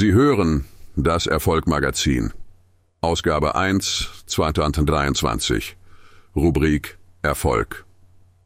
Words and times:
Sie 0.00 0.12
hören 0.14 0.64
das 0.96 1.26
Erfolgmagazin. 1.26 2.32
Ausgabe 3.02 3.54
1, 3.54 4.24
2023. 4.24 5.76
Rubrik 6.34 6.96
Erfolg. 7.20 7.84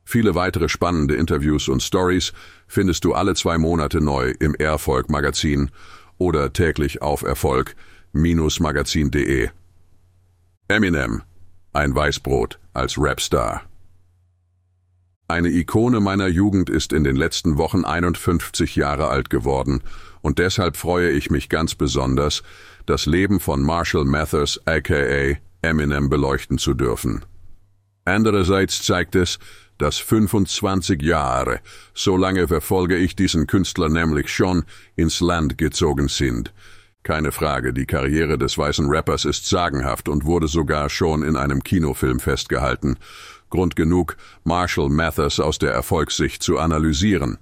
Viele 0.05 0.35
weitere 0.35 0.69
spannende 0.69 1.15
Interviews 1.15 1.69
und 1.69 1.81
Stories 1.81 2.33
findest 2.67 3.05
du 3.05 3.15
alle 3.15 3.37
zwei 3.37 3.57
Monate 3.57 4.01
neu 4.01 4.35
im 4.41 4.57
Erfolg-Magazin 4.57 5.71
oder 6.19 6.53
täglich 6.53 7.03
auf 7.03 7.23
Erfolg-magazin.de. 7.23 9.51
Eminem, 10.67 11.23
ein 11.73 11.95
Weißbrot 11.95 12.59
als 12.73 12.97
Rapstar. 12.99 13.63
Eine 15.29 15.51
Ikone 15.51 16.01
meiner 16.01 16.27
Jugend 16.27 16.69
ist 16.69 16.93
in 16.93 17.05
den 17.05 17.15
letzten 17.15 17.59
Wochen 17.59 17.85
51 17.85 18.75
Jahre 18.75 19.07
alt 19.07 19.31
geworden 19.31 19.85
und 20.25 20.39
deshalb 20.39 20.79
freue 20.79 21.11
ich 21.11 21.31
mich 21.31 21.51
ganz 21.51 21.75
besonders, 21.75 22.43
das 22.87 23.05
Leben 23.05 23.41
von 23.41 23.61
Marshall 23.61 24.07
Mathers 24.07 24.59
aka 24.65 25.37
Eminem 25.61 26.09
beleuchten 26.09 26.57
zu 26.57 26.73
dürfen. 26.73 27.27
Andererseits 28.07 28.83
zeigt 28.83 29.17
es, 29.17 29.39
dass 29.77 29.99
25 29.99 31.03
Jahre, 31.03 31.61
so 31.93 32.17
lange 32.17 32.49
verfolge 32.49 32.97
ich 32.97 33.17
diesen 33.17 33.47
Künstler 33.47 33.91
nämlich 33.91 34.31
schon, 34.31 34.65
ins 34.97 35.21
Land 35.21 35.59
gezogen 35.59 36.09
sind. 36.09 36.55
Keine 37.03 37.31
Frage, 37.31 37.75
die 37.75 37.85
Karriere 37.85 38.39
des 38.39 38.57
weißen 38.57 38.89
Rappers 38.89 39.27
ist 39.27 39.47
sagenhaft 39.47 40.09
und 40.09 40.25
wurde 40.25 40.49
sogar 40.49 40.89
schon 40.89 41.23
in 41.23 41.37
einem 41.37 41.63
Kinofilm 41.63 42.19
festgehalten. 42.19 42.97
Grund 43.51 43.77
genug, 43.77 44.17
Marshall 44.43 44.89
Mathers 44.89 45.39
aus 45.39 45.59
der 45.59 45.73
Erfolgssicht 45.73 46.43
zu 46.43 46.59
analysieren. 46.59 47.37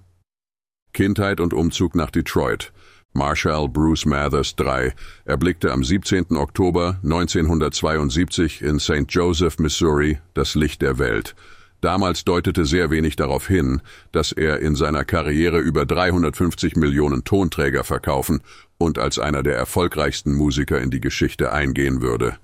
Kindheit 0.93 1.41
und 1.41 1.55
Umzug 1.55 1.95
nach 1.95 2.11
Detroit. 2.11 2.73
Marshall 3.15 3.69
Bruce 3.69 4.07
Mathers 4.07 4.55
III 4.59 4.93
erblickte 5.25 5.71
am 5.71 5.85
17. 5.85 6.37
Oktober 6.37 6.99
1972 7.03 8.63
in 8.63 8.79
St. 8.79 9.05
Joseph, 9.09 9.59
Missouri, 9.59 10.19
das 10.35 10.55
Licht 10.55 10.83
der 10.83 10.99
Welt. 10.99 11.35
Damals 11.83 12.25
deutete 12.25 12.65
sehr 12.65 12.91
wenig 12.91 13.17
darauf 13.17 13.49
hin, 13.49 13.83
dass 14.13 14.31
er 14.31 14.61
in 14.61 14.77
seiner 14.77 15.05
Karriere 15.05 15.59
über 15.59 15.85
350 15.85 16.77
Millionen 16.77 17.25
Tonträger 17.25 17.83
verkaufen 17.83 18.41
und 18.79 18.99
als 18.99 19.19
einer 19.19 19.43
der 19.43 19.57
erfolgreichsten 19.57 20.33
Musiker 20.33 20.81
in 20.81 20.91
die 20.91 21.01
Geschichte 21.01 21.53
eingehen 21.53 22.01
würde. 22.01 22.37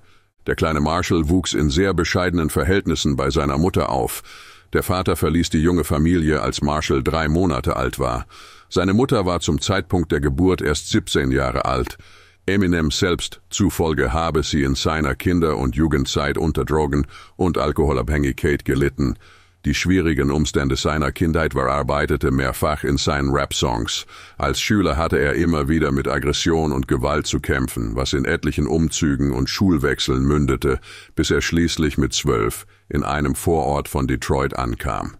Der 0.45 0.55
kleine 0.55 0.81
Marshall 0.81 1.29
wuchs 1.29 1.53
in 1.53 1.69
sehr 1.69 1.93
bescheidenen 1.93 2.49
Verhältnissen 2.49 3.15
bei 3.15 3.29
seiner 3.29 3.57
Mutter 3.57 3.89
auf. 3.89 4.23
Der 4.73 4.83
Vater 4.83 5.15
verließ 5.15 5.49
die 5.49 5.61
junge 5.61 5.83
Familie, 5.83 6.41
als 6.41 6.61
Marshall 6.61 7.03
drei 7.03 7.27
Monate 7.27 7.75
alt 7.75 7.97
war. 7.97 8.27
Seine 8.69 8.93
Mutter 8.93 9.25
war 9.25 9.39
zum 9.39 9.59
Zeitpunkt 9.59 10.11
der 10.11 10.19
Geburt 10.19 10.61
erst 10.61 10.89
17 10.89 11.31
Jahre 11.31 11.65
alt. 11.65 11.97
Eminem 12.45 12.91
selbst 12.91 13.41
zufolge 13.49 14.13
habe 14.13 14.43
sie 14.43 14.63
in 14.63 14.75
seiner 14.75 15.15
Kinder- 15.15 15.57
und 15.57 15.75
Jugendzeit 15.75 16.37
unter 16.37 16.65
Drogen 16.65 17.07
und 17.35 17.57
Alkoholabhängigkeit 17.57 18.65
gelitten. 18.65 19.17
Die 19.65 19.73
schwierigen 19.73 20.31
Umstände 20.31 20.77
seiner 20.77 21.11
Kindheit 21.11 21.53
verarbeitete 21.53 22.31
mehrfach 22.31 22.83
in 22.83 22.97
seinen 22.97 23.29
Rap-Songs. 23.31 24.05
Als 24.37 24.61
Schüler 24.61 24.95
hatte 24.95 25.19
er 25.19 25.33
immer 25.33 25.67
wieder 25.67 25.91
mit 25.91 26.07
Aggression 26.07 26.71
und 26.71 26.87
Gewalt 26.87 27.27
zu 27.27 27.39
kämpfen, 27.39 27.95
was 27.95 28.13
in 28.13 28.23
etlichen 28.23 28.67
Umzügen 28.67 29.31
und 29.31 29.49
Schulwechseln 29.49 30.23
mündete, 30.23 30.79
bis 31.15 31.29
er 31.29 31.41
schließlich 31.41 31.97
mit 31.97 32.13
zwölf 32.13 32.65
in 32.89 33.03
einem 33.03 33.35
Vorort 33.35 33.87
von 33.87 34.07
Detroit 34.07 34.57
ankam. 34.57 35.17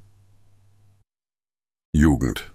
Jugend 1.94 2.52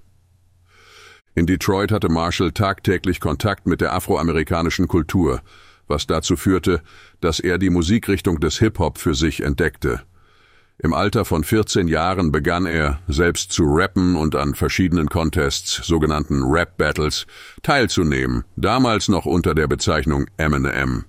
in 1.35 1.47
Detroit 1.47 1.91
hatte 1.91 2.09
Marshall 2.09 2.53
tagtäglich 2.53 3.21
Kontakt 3.21 3.67
mit 3.67 3.81
der 3.81 3.93
afroamerikanischen 3.93 4.87
Kultur, 4.87 5.43
was 5.89 6.07
dazu 6.07 6.37
führte, 6.37 6.81
dass 7.21 7.41
er 7.41 7.59
die 7.59 7.71
Musikrichtung 7.71 8.39
des 8.39 8.59
Hip-Hop 8.59 8.99
für 8.99 9.15
sich 9.15 9.43
entdeckte. 9.43 10.03
Im 10.79 10.93
Alter 10.93 11.25
von 11.25 11.45
14 11.45 11.89
Jahren 11.89 12.33
begann 12.33 12.67
er, 12.67 13.01
selbst 13.09 13.53
zu 13.53 13.65
rappen 13.65 14.17
und 14.17 14.35
an 14.35 14.55
verschiedenen 14.55 15.09
Contests, 15.09 15.85
sogenannten 15.85 16.43
Rap 16.45 16.77
Battles, 16.77 17.27
teilzunehmen, 17.63 18.45
damals 18.57 19.09
noch 19.09 19.27
unter 19.27 19.55
der 19.55 19.67
Bezeichnung 19.67 20.27
Eminem. 20.37 21.05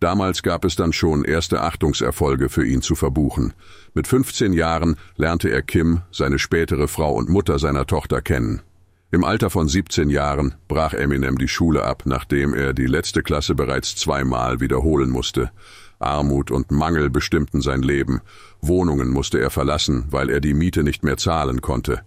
Damals 0.00 0.42
gab 0.42 0.64
es 0.64 0.76
dann 0.76 0.92
schon 0.92 1.24
erste 1.24 1.62
Achtungserfolge 1.62 2.48
für 2.48 2.66
ihn 2.66 2.82
zu 2.82 2.94
verbuchen. 2.94 3.54
Mit 3.94 4.06
15 4.06 4.52
Jahren 4.52 4.96
lernte 5.16 5.48
er 5.48 5.62
Kim, 5.62 6.02
seine 6.10 6.38
spätere 6.38 6.86
Frau 6.86 7.14
und 7.14 7.30
Mutter 7.30 7.58
seiner 7.58 7.86
Tochter, 7.86 8.20
kennen. 8.20 8.62
Im 9.10 9.24
Alter 9.24 9.50
von 9.50 9.68
17 9.68 10.10
Jahren 10.10 10.56
brach 10.68 10.92
Eminem 10.92 11.38
die 11.38 11.48
Schule 11.48 11.84
ab, 11.84 12.02
nachdem 12.04 12.52
er 12.52 12.74
die 12.74 12.86
letzte 12.86 13.22
Klasse 13.22 13.54
bereits 13.54 13.96
zweimal 13.96 14.60
wiederholen 14.60 15.08
musste. 15.08 15.50
Armut 15.98 16.50
und 16.50 16.70
Mangel 16.70 17.08
bestimmten 17.08 17.62
sein 17.62 17.82
Leben. 17.82 18.20
Wohnungen 18.60 19.08
musste 19.08 19.38
er 19.38 19.50
verlassen, 19.50 20.06
weil 20.10 20.28
er 20.28 20.40
die 20.40 20.54
Miete 20.54 20.82
nicht 20.82 21.04
mehr 21.04 21.16
zahlen 21.16 21.62
konnte. 21.62 22.02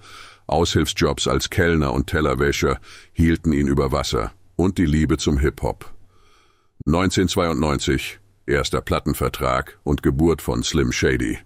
Aushilfsjobs 0.46 1.28
als 1.28 1.50
Kellner 1.50 1.94
und 1.94 2.08
Tellerwäscher 2.08 2.80
hielten 3.14 3.54
ihn 3.54 3.68
über 3.68 3.92
Wasser. 3.92 4.32
Und 4.56 4.78
die 4.78 4.86
Liebe 4.86 5.18
zum 5.18 5.38
Hip-Hop. 5.40 5.92
1992, 6.86 8.20
erster 8.46 8.80
Plattenvertrag 8.80 9.78
und 9.84 10.02
Geburt 10.02 10.42
von 10.42 10.64
Slim 10.64 10.94
Shady. 10.94 11.38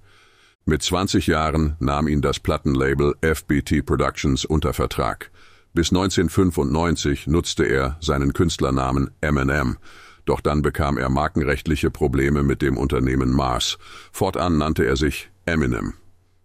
Mit 0.65 0.83
20 0.83 1.25
Jahren 1.25 1.75
nahm 1.79 2.07
ihn 2.07 2.21
das 2.21 2.39
Plattenlabel 2.39 3.15
FBT 3.21 3.83
Productions 3.83 4.45
unter 4.45 4.73
Vertrag. 4.73 5.31
Bis 5.73 5.89
1995 5.89 7.25
nutzte 7.25 7.65
er 7.65 7.97
seinen 7.99 8.33
Künstlernamen 8.33 9.09
Eminem, 9.21 9.77
doch 10.25 10.39
dann 10.39 10.61
bekam 10.61 10.99
er 10.99 11.09
markenrechtliche 11.09 11.89
Probleme 11.89 12.43
mit 12.43 12.61
dem 12.61 12.77
Unternehmen 12.77 13.31
Mars. 13.31 13.79
Fortan 14.11 14.59
nannte 14.59 14.85
er 14.85 14.95
sich 14.95 15.31
Eminem. 15.45 15.95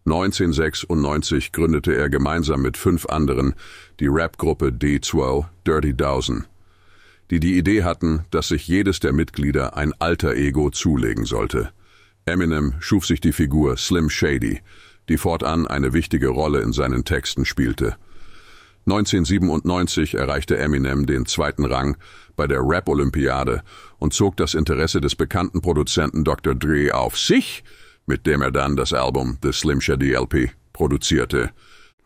1996 0.06 1.52
gründete 1.52 1.94
er 1.94 2.08
gemeinsam 2.08 2.62
mit 2.62 2.78
fünf 2.78 3.04
anderen 3.06 3.54
die 4.00 4.08
Rapgruppe 4.08 4.68
D12 4.68 5.44
Dirty 5.66 5.94
Dozen, 5.94 6.46
die 7.30 7.40
die 7.40 7.58
Idee 7.58 7.84
hatten, 7.84 8.24
dass 8.30 8.48
sich 8.48 8.66
jedes 8.66 9.00
der 9.00 9.12
Mitglieder 9.12 9.76
ein 9.76 9.92
alter 9.98 10.34
Ego 10.34 10.70
zulegen 10.70 11.24
sollte. 11.24 11.70
Eminem 12.24 12.74
schuf 12.80 13.06
sich 13.06 13.20
die 13.20 13.32
Figur 13.32 13.76
Slim 13.76 14.10
Shady, 14.10 14.60
die 15.08 15.18
fortan 15.18 15.66
eine 15.66 15.92
wichtige 15.92 16.28
Rolle 16.28 16.60
in 16.60 16.72
seinen 16.72 17.04
Texten 17.04 17.44
spielte. 17.44 17.96
1997 18.86 20.14
erreichte 20.14 20.56
Eminem 20.56 21.04
den 21.04 21.26
zweiten 21.26 21.66
Rang 21.66 21.96
bei 22.36 22.46
der 22.46 22.60
Rap-Olympiade 22.62 23.62
und 23.98 24.14
zog 24.14 24.36
das 24.38 24.54
Interesse 24.54 25.00
des 25.00 25.14
bekannten 25.14 25.60
Produzenten 25.60 26.24
Dr. 26.24 26.54
Dre 26.54 26.94
auf 26.94 27.18
sich, 27.18 27.64
mit 28.06 28.26
dem 28.26 28.40
er 28.40 28.50
dann 28.50 28.76
das 28.76 28.94
Album 28.94 29.36
The 29.42 29.52
Slim 29.52 29.82
Shady 29.82 30.14
LP 30.14 30.52
produzierte. 30.72 31.50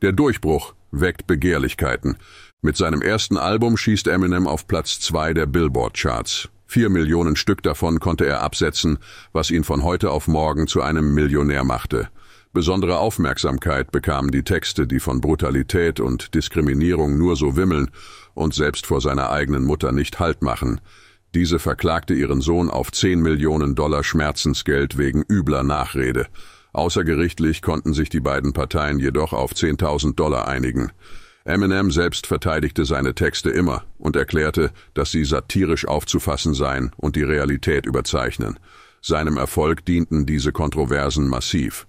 Der 0.02 0.10
Durchbruch 0.10 0.74
weckt 0.90 1.28
Begehrlichkeiten. 1.28 2.16
Mit 2.64 2.76
seinem 2.76 3.02
ersten 3.02 3.38
Album 3.38 3.76
schießt 3.76 4.06
Eminem 4.06 4.46
auf 4.46 4.68
Platz 4.68 5.00
zwei 5.00 5.34
der 5.34 5.46
Billboard-Charts. 5.46 6.48
Vier 6.64 6.90
Millionen 6.90 7.34
Stück 7.34 7.60
davon 7.64 7.98
konnte 7.98 8.24
er 8.24 8.40
absetzen, 8.40 9.00
was 9.32 9.50
ihn 9.50 9.64
von 9.64 9.82
heute 9.82 10.12
auf 10.12 10.28
morgen 10.28 10.68
zu 10.68 10.80
einem 10.80 11.12
Millionär 11.12 11.64
machte. 11.64 12.08
Besondere 12.52 12.98
Aufmerksamkeit 12.98 13.90
bekamen 13.90 14.30
die 14.30 14.44
Texte, 14.44 14.86
die 14.86 15.00
von 15.00 15.20
Brutalität 15.20 15.98
und 15.98 16.34
Diskriminierung 16.34 17.18
nur 17.18 17.34
so 17.34 17.56
wimmeln 17.56 17.90
und 18.34 18.54
selbst 18.54 18.86
vor 18.86 19.00
seiner 19.00 19.30
eigenen 19.30 19.64
Mutter 19.64 19.90
nicht 19.90 20.20
Halt 20.20 20.42
machen. 20.42 20.80
Diese 21.34 21.58
verklagte 21.58 22.14
ihren 22.14 22.40
Sohn 22.40 22.70
auf 22.70 22.92
10 22.92 23.22
Millionen 23.22 23.74
Dollar 23.74 24.04
Schmerzensgeld 24.04 24.98
wegen 24.98 25.24
übler 25.28 25.64
Nachrede. 25.64 26.28
Außergerichtlich 26.72 27.60
konnten 27.60 27.92
sich 27.92 28.08
die 28.08 28.20
beiden 28.20 28.52
Parteien 28.52 29.00
jedoch 29.00 29.32
auf 29.32 29.52
10.000 29.52 30.14
Dollar 30.14 30.46
einigen. 30.46 30.92
Eminem 31.44 31.91
selbst 31.91 32.26
verteidigte 32.26 32.84
seine 32.84 33.14
Texte 33.14 33.50
immer 33.50 33.84
und 33.98 34.16
erklärte, 34.16 34.70
dass 34.94 35.10
sie 35.10 35.25
satirisch 35.25 35.86
aufzufassen 35.86 36.55
seien 36.55 36.93
und 36.96 37.16
die 37.16 37.25
Realität 37.25 37.87
überzeichnen. 37.87 38.58
Seinem 39.00 39.37
Erfolg 39.37 39.84
dienten 39.84 40.26
diese 40.26 40.52
Kontroversen 40.52 41.28
massiv. 41.28 41.87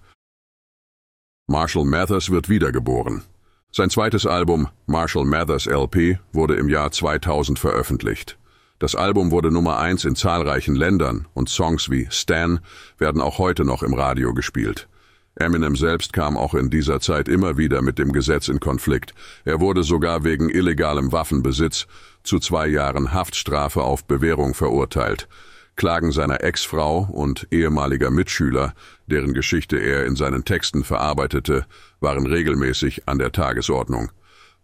Marshall 1.46 1.84
Mathers 1.84 2.30
wird 2.30 2.48
wiedergeboren. 2.48 3.22
Sein 3.70 3.90
zweites 3.90 4.26
Album 4.26 4.68
Marshall 4.86 5.24
Mathers 5.24 5.66
LP 5.66 6.18
wurde 6.32 6.54
im 6.54 6.68
Jahr 6.68 6.90
2000 6.90 7.58
veröffentlicht. 7.58 8.38
Das 8.78 8.96
Album 8.96 9.30
wurde 9.30 9.50
Nummer 9.50 9.78
eins 9.78 10.04
in 10.04 10.16
zahlreichen 10.16 10.74
Ländern 10.74 11.26
und 11.34 11.48
Songs 11.48 11.90
wie 11.90 12.08
Stan 12.10 12.60
werden 12.98 13.20
auch 13.20 13.38
heute 13.38 13.64
noch 13.64 13.82
im 13.82 13.94
Radio 13.94 14.34
gespielt. 14.34 14.88
Eminem 15.36 15.74
selbst 15.74 16.12
kam 16.12 16.36
auch 16.36 16.54
in 16.54 16.70
dieser 16.70 17.00
Zeit 17.00 17.28
immer 17.28 17.58
wieder 17.58 17.82
mit 17.82 17.98
dem 17.98 18.12
Gesetz 18.12 18.48
in 18.48 18.60
Konflikt. 18.60 19.14
Er 19.44 19.60
wurde 19.60 19.82
sogar 19.82 20.22
wegen 20.22 20.48
illegalem 20.48 21.10
Waffenbesitz 21.10 21.86
zu 22.22 22.38
zwei 22.38 22.68
Jahren 22.68 23.12
Haftstrafe 23.12 23.82
auf 23.82 24.04
Bewährung 24.04 24.54
verurteilt. 24.54 25.28
Klagen 25.76 26.12
seiner 26.12 26.44
Ex-Frau 26.44 27.08
und 27.10 27.48
ehemaliger 27.50 28.12
Mitschüler, 28.12 28.74
deren 29.06 29.34
Geschichte 29.34 29.76
er 29.76 30.06
in 30.06 30.14
seinen 30.14 30.44
Texten 30.44 30.84
verarbeitete, 30.84 31.66
waren 31.98 32.26
regelmäßig 32.26 33.08
an 33.08 33.18
der 33.18 33.32
Tagesordnung. 33.32 34.12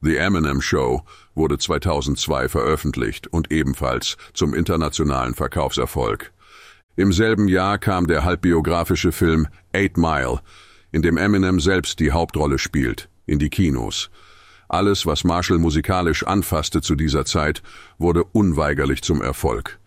The 0.03 0.17
Eminem 0.17 0.63
Show 0.63 1.03
wurde 1.35 1.59
2002 1.59 2.49
veröffentlicht 2.49 3.27
und 3.27 3.51
ebenfalls 3.51 4.17
zum 4.35 4.55
internationalen 4.55 5.35
Verkaufserfolg. 5.35 6.33
Im 7.01 7.15
selben 7.15 7.49
Jahr 7.49 7.79
kam 7.79 8.07
der 8.07 8.25
halbbiografische 8.25 9.11
Film 9.11 9.49
Eight 9.73 9.97
Mile, 9.97 10.41
in 10.93 11.01
dem 11.01 11.17
Eminem 11.17 11.59
selbst 11.59 11.99
die 11.99 12.13
Hauptrolle 12.13 12.59
spielt, 12.59 13.09
in 13.25 13.39
die 13.39 13.49
Kinos. 13.49 14.11
Alles, 14.69 15.07
was 15.07 15.25
Marshall 15.25 15.57
musikalisch 15.57 16.27
anfasste 16.27 16.83
zu 16.83 16.97
dieser 16.97 17.25
Zeit, 17.25 17.63
wurde 17.97 18.23
unweigerlich 18.23 19.01
zum 19.01 19.23
Erfolg. 19.23 19.79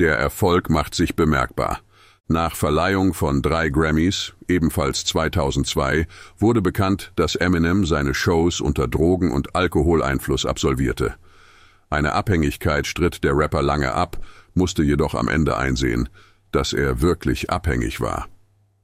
Der 0.00 0.18
Erfolg 0.18 0.68
macht 0.68 0.94
sich 0.94 1.16
bemerkbar. 1.16 1.80
Nach 2.28 2.54
Verleihung 2.54 3.14
von 3.14 3.40
drei 3.40 3.70
Grammys, 3.70 4.34
ebenfalls 4.46 5.06
2002, 5.06 6.06
wurde 6.36 6.60
bekannt, 6.60 7.10
dass 7.16 7.36
Eminem 7.36 7.86
seine 7.86 8.12
Shows 8.12 8.60
unter 8.60 8.86
Drogen- 8.86 9.32
und 9.32 9.56
Alkoholeinfluss 9.56 10.44
absolvierte. 10.44 11.14
Eine 11.88 12.12
Abhängigkeit 12.12 12.86
stritt 12.86 13.24
der 13.24 13.34
Rapper 13.34 13.62
lange 13.62 13.94
ab, 13.94 14.18
musste 14.52 14.82
jedoch 14.82 15.14
am 15.14 15.28
Ende 15.28 15.56
einsehen, 15.56 16.10
dass 16.52 16.72
er 16.72 17.00
wirklich 17.00 17.50
abhängig 17.50 18.00
war. 18.00 18.28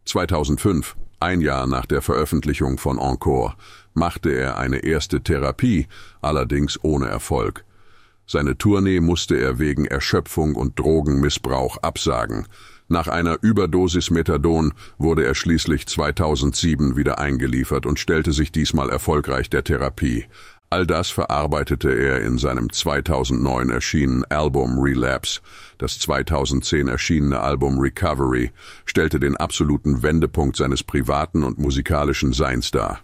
2005, 0.04 0.96
ein 1.18 1.40
Jahr 1.40 1.66
nach 1.66 1.86
der 1.86 2.02
Veröffentlichung 2.02 2.78
von 2.78 2.98
Encore, 2.98 3.54
machte 3.94 4.30
er 4.30 4.58
eine 4.58 4.84
erste 4.84 5.22
Therapie, 5.22 5.86
allerdings 6.20 6.78
ohne 6.82 7.06
Erfolg. 7.06 7.64
Seine 8.26 8.58
Tournee 8.58 9.00
musste 9.00 9.36
er 9.36 9.58
wegen 9.58 9.84
Erschöpfung 9.84 10.56
und 10.56 10.78
Drogenmissbrauch 10.78 11.78
absagen. 11.78 12.46
Nach 12.88 13.08
einer 13.08 13.38
Überdosis 13.42 14.10
Methadon 14.10 14.72
wurde 14.98 15.24
er 15.24 15.34
schließlich 15.34 15.86
2007 15.86 16.96
wieder 16.96 17.18
eingeliefert 17.18 17.86
und 17.86 17.98
stellte 17.98 18.32
sich 18.32 18.52
diesmal 18.52 18.90
erfolgreich 18.90 19.50
der 19.50 19.64
Therapie. 19.64 20.26
All 20.68 20.84
das 20.84 21.10
verarbeitete 21.10 21.90
er 21.90 22.22
in 22.22 22.38
seinem 22.38 22.72
2009 22.72 23.70
erschienenen 23.70 24.24
Album 24.24 24.78
Relapse. 24.80 25.40
Das 25.78 25.98
2010 26.00 26.88
erschienene 26.88 27.40
Album 27.40 27.78
Recovery 27.78 28.50
stellte 28.84 29.20
den 29.20 29.36
absoluten 29.36 30.02
Wendepunkt 30.02 30.56
seines 30.56 30.82
privaten 30.82 31.44
und 31.44 31.58
musikalischen 31.58 32.32
Seins 32.32 32.72
dar. 32.72 33.00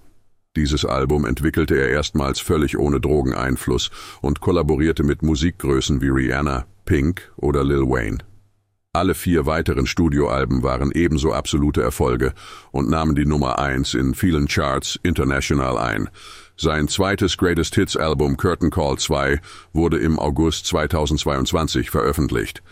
Dieses 0.56 0.84
Album 0.84 1.24
entwickelte 1.24 1.76
er 1.76 1.88
erstmals 1.88 2.40
völlig 2.40 2.76
ohne 2.76 3.00
Drogeneinfluss 3.00 3.90
und 4.20 4.40
kollaborierte 4.40 5.04
mit 5.04 5.22
Musikgrößen 5.22 6.02
wie 6.02 6.08
Rihanna, 6.08 6.66
Pink 6.84 7.32
oder 7.36 7.64
Lil 7.64 7.88
Wayne. 7.88 8.18
Alle 8.94 9.14
vier 9.14 9.46
weiteren 9.46 9.86
Studioalben 9.86 10.62
waren 10.62 10.92
ebenso 10.92 11.32
absolute 11.32 11.82
Erfolge 11.82 12.34
und 12.72 12.90
nahmen 12.90 13.14
die 13.14 13.24
Nummer 13.24 13.58
eins 13.58 13.94
in 13.94 14.14
vielen 14.14 14.48
Charts 14.48 15.00
international 15.02 15.78
ein. 15.78 16.10
Sein 16.58 16.88
zweites 16.88 17.38
Greatest 17.38 17.74
Hits 17.74 17.96
Album 17.96 18.36
Curtain 18.36 18.68
Call 18.68 18.98
2 18.98 19.40
wurde 19.72 19.96
im 19.96 20.18
August 20.18 20.66
2022 20.66 21.88
veröffentlicht. 21.88 22.62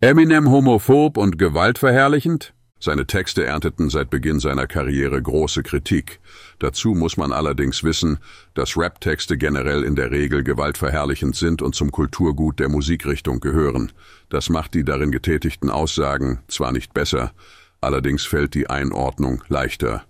Eminem 0.00 0.50
homophob 0.50 1.16
und 1.16 1.38
gewaltverherrlichend? 1.38 2.54
Seine 2.84 3.06
Texte 3.06 3.46
ernteten 3.46 3.88
seit 3.88 4.10
Beginn 4.10 4.40
seiner 4.40 4.66
Karriere 4.66 5.22
große 5.22 5.62
Kritik. 5.62 6.20
Dazu 6.58 6.90
muss 6.90 7.16
man 7.16 7.32
allerdings 7.32 7.82
wissen, 7.82 8.18
dass 8.52 8.76
Rap-Texte 8.76 9.38
generell 9.38 9.84
in 9.84 9.96
der 9.96 10.10
Regel 10.10 10.44
gewaltverherrlichend 10.44 11.34
sind 11.34 11.62
und 11.62 11.74
zum 11.74 11.90
Kulturgut 11.90 12.60
der 12.60 12.68
Musikrichtung 12.68 13.40
gehören. 13.40 13.90
Das 14.28 14.50
macht 14.50 14.74
die 14.74 14.84
darin 14.84 15.12
getätigten 15.12 15.70
Aussagen 15.70 16.40
zwar 16.48 16.72
nicht 16.72 16.92
besser, 16.92 17.32
allerdings 17.80 18.26
fällt 18.26 18.52
die 18.52 18.68
Einordnung 18.68 19.42
leichter. 19.48 20.04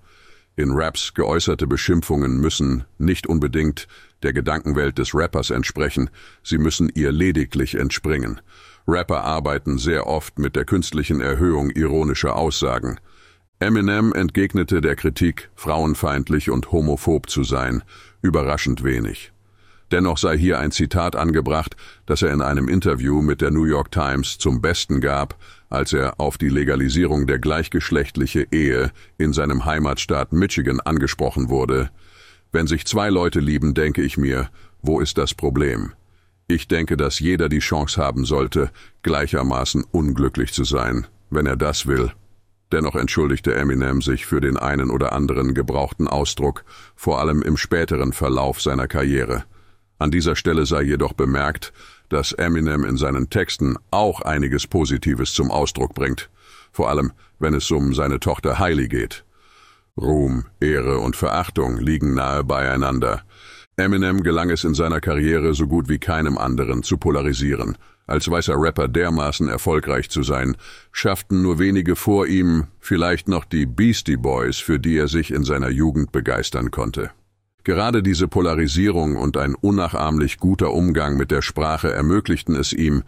In 0.56 0.72
Raps 0.72 1.14
geäußerte 1.14 1.68
Beschimpfungen 1.68 2.40
müssen 2.40 2.86
nicht 2.98 3.28
unbedingt 3.28 3.86
der 4.24 4.32
Gedankenwelt 4.32 4.98
des 4.98 5.14
Rappers 5.14 5.50
entsprechen, 5.50 6.10
sie 6.42 6.58
müssen 6.58 6.90
ihr 6.92 7.12
lediglich 7.12 7.76
entspringen. 7.76 8.40
Rapper 8.86 9.24
arbeiten 9.24 9.78
sehr 9.78 10.06
oft 10.06 10.38
mit 10.38 10.56
der 10.56 10.64
künstlichen 10.64 11.20
Erhöhung 11.20 11.70
ironischer 11.70 12.36
Aussagen. 12.36 13.00
Eminem 13.58 14.12
entgegnete 14.12 14.80
der 14.80 14.94
Kritik, 14.94 15.50
frauenfeindlich 15.54 16.50
und 16.50 16.70
homophob 16.70 17.30
zu 17.30 17.44
sein, 17.44 17.82
überraschend 18.20 18.84
wenig. 18.84 19.32
Dennoch 19.90 20.18
sei 20.18 20.36
hier 20.36 20.58
ein 20.58 20.70
Zitat 20.70 21.14
angebracht, 21.16 21.76
das 22.04 22.22
er 22.22 22.32
in 22.32 22.42
einem 22.42 22.68
Interview 22.68 23.22
mit 23.22 23.40
der 23.40 23.50
New 23.50 23.64
York 23.64 23.90
Times 23.90 24.38
zum 24.38 24.60
Besten 24.60 25.00
gab, 25.00 25.36
als 25.70 25.92
er 25.92 26.20
auf 26.20 26.36
die 26.36 26.48
Legalisierung 26.48 27.26
der 27.26 27.38
gleichgeschlechtliche 27.38 28.48
Ehe 28.50 28.90
in 29.18 29.32
seinem 29.32 29.64
Heimatstaat 29.64 30.32
Michigan 30.32 30.80
angesprochen 30.80 31.48
wurde. 31.48 31.90
Wenn 32.52 32.66
sich 32.66 32.86
zwei 32.86 33.08
Leute 33.08 33.40
lieben, 33.40 33.72
denke 33.74 34.02
ich 34.02 34.16
mir, 34.16 34.48
wo 34.82 35.00
ist 35.00 35.16
das 35.16 35.32
Problem? 35.32 35.92
Ich 36.46 36.68
denke, 36.68 36.96
dass 36.96 37.20
jeder 37.20 37.48
die 37.48 37.60
Chance 37.60 38.02
haben 38.02 38.24
sollte, 38.24 38.70
gleichermaßen 39.02 39.84
unglücklich 39.90 40.52
zu 40.52 40.64
sein, 40.64 41.06
wenn 41.30 41.46
er 41.46 41.56
das 41.56 41.86
will. 41.86 42.12
Dennoch 42.70 42.96
entschuldigte 42.96 43.54
Eminem 43.54 44.02
sich 44.02 44.26
für 44.26 44.40
den 44.40 44.56
einen 44.56 44.90
oder 44.90 45.12
anderen 45.12 45.54
gebrauchten 45.54 46.08
Ausdruck, 46.08 46.64
vor 46.96 47.20
allem 47.20 47.40
im 47.42 47.56
späteren 47.56 48.12
Verlauf 48.12 48.60
seiner 48.60 48.88
Karriere. 48.88 49.44
An 49.98 50.10
dieser 50.10 50.36
Stelle 50.36 50.66
sei 50.66 50.82
jedoch 50.82 51.12
bemerkt, 51.12 51.72
dass 52.08 52.32
Eminem 52.32 52.84
in 52.84 52.96
seinen 52.96 53.30
Texten 53.30 53.76
auch 53.90 54.20
einiges 54.20 54.66
Positives 54.66 55.32
zum 55.32 55.50
Ausdruck 55.50 55.94
bringt, 55.94 56.30
vor 56.72 56.90
allem 56.90 57.12
wenn 57.38 57.54
es 57.54 57.70
um 57.70 57.94
seine 57.94 58.20
Tochter 58.20 58.58
Hailey 58.58 58.88
geht. 58.88 59.24
Ruhm, 59.96 60.46
Ehre 60.60 60.98
und 60.98 61.16
Verachtung 61.16 61.78
liegen 61.78 62.14
nahe 62.14 62.42
beieinander, 62.44 63.22
Eminem 63.76 64.22
gelang 64.22 64.50
es 64.50 64.62
in 64.62 64.74
seiner 64.74 65.00
Karriere 65.00 65.52
so 65.54 65.66
gut 65.66 65.88
wie 65.88 65.98
keinem 65.98 66.38
anderen 66.38 66.84
zu 66.84 66.96
polarisieren. 66.96 67.76
Als 68.06 68.30
weißer 68.30 68.54
Rapper 68.56 68.86
dermaßen 68.86 69.48
erfolgreich 69.48 70.10
zu 70.10 70.22
sein, 70.22 70.56
schafften 70.92 71.42
nur 71.42 71.58
wenige 71.58 71.96
vor 71.96 72.26
ihm 72.26 72.66
vielleicht 72.78 73.28
noch 73.28 73.44
die 73.44 73.66
Beastie 73.66 74.16
Boys, 74.16 74.58
für 74.58 74.78
die 74.78 74.96
er 74.96 75.08
sich 75.08 75.32
in 75.32 75.42
seiner 75.42 75.70
Jugend 75.70 76.12
begeistern 76.12 76.70
konnte. 76.70 77.10
Gerade 77.64 78.02
diese 78.02 78.28
Polarisierung 78.28 79.16
und 79.16 79.38
ein 79.38 79.54
unnachahmlich 79.54 80.36
guter 80.36 80.72
Umgang 80.72 81.16
mit 81.16 81.30
der 81.30 81.40
Sprache 81.40 81.90
ermöglichten 81.90 82.54
es 82.54 82.74
ihm, 82.74 83.02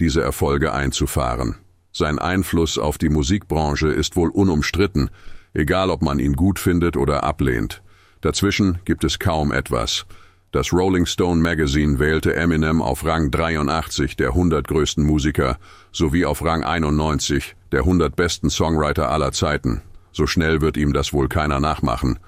diese 0.00 0.20
Erfolge 0.20 0.72
einzufahren. 0.72 1.54
Sein 1.92 2.18
Einfluss 2.18 2.76
auf 2.76 2.98
die 2.98 3.08
Musikbranche 3.08 3.88
ist 3.88 4.16
wohl 4.16 4.30
unumstritten, 4.30 5.10
egal 5.54 5.90
ob 5.90 6.02
man 6.02 6.18
ihn 6.18 6.34
gut 6.34 6.58
findet 6.58 6.96
oder 6.96 7.22
ablehnt. 7.22 7.82
Dazwischen 8.20 8.80
gibt 8.84 9.04
es 9.04 9.18
kaum 9.18 9.52
etwas. 9.52 10.06
Das 10.52 10.72
Rolling 10.72 11.06
Stone 11.06 11.40
Magazine 11.40 11.98
wählte 11.98 12.34
Eminem 12.34 12.82
auf 12.82 13.04
Rang 13.04 13.30
83 13.30 14.16
der 14.16 14.30
100 14.30 14.66
größten 14.66 15.04
Musiker 15.04 15.58
sowie 15.92 16.24
auf 16.24 16.44
Rang 16.44 16.64
91 16.64 17.54
der 17.72 17.80
100 17.80 18.16
besten 18.16 18.50
Songwriter 18.50 19.10
aller 19.10 19.32
Zeiten. 19.32 19.82
So 20.12 20.26
schnell 20.26 20.60
wird 20.60 20.76
ihm 20.76 20.92
das 20.92 21.12
wohl 21.12 21.28
keiner 21.28 21.60
nachmachen. 21.60 22.18